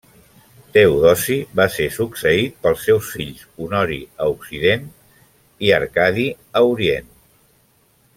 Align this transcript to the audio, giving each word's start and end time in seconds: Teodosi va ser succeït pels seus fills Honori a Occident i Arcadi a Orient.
Teodosi 0.75 1.35
va 1.59 1.67
ser 1.73 1.85
succeït 1.97 2.55
pels 2.63 2.85
seus 2.87 3.11
fills 3.17 3.43
Honori 3.65 3.99
a 4.25 4.31
Occident 4.37 4.89
i 5.69 5.75
Arcadi 5.81 6.25
a 6.63 6.65
Orient. 6.75 7.13